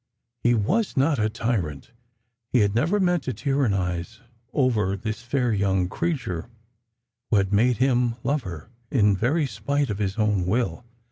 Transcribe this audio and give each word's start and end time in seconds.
He 0.41 0.55
was 0.55 0.97
not 0.97 1.19
a 1.19 1.29
tyrant— 1.29 1.91
he 2.53 2.61
had 2.61 2.73
never 2.73 2.99
meant 2.99 3.21
to 3.25 3.33
tyrannise 3.35 4.21
over 4.51 4.97
this 4.97 5.21
fair 5.21 5.53
young 5.53 5.87
creature 5.89 6.49
who 7.29 7.37
had 7.37 7.51
madehim 7.53 8.15
lovelier, 8.23 8.71
in 8.89 9.15
very 9.15 9.45
spite 9.45 9.91
of 9.91 9.99
his 9.99 10.17
own 10.17 10.47
will. 10.47 10.83